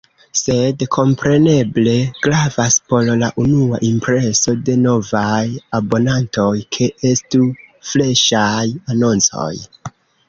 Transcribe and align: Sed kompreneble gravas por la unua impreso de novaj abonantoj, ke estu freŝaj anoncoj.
Sed 0.39 0.83
kompreneble 0.93 1.93
gravas 2.27 2.77
por 2.93 3.11
la 3.23 3.29
unua 3.43 3.81
impreso 3.89 4.55
de 4.71 4.77
novaj 4.87 5.43
abonantoj, 5.81 6.51
ke 6.79 6.89
estu 7.13 7.43
freŝaj 7.93 8.67
anoncoj. 8.97 9.53